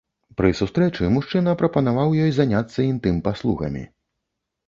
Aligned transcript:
Пры 0.39 0.49
сустрэчы 0.59 1.09
мужчына 1.17 1.53
прапанаваў 1.59 2.15
ёй 2.23 2.31
заняцца 2.39 2.79
інтым-паслугамі. 2.91 3.83